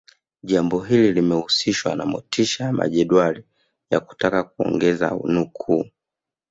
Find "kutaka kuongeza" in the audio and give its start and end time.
3.99-5.19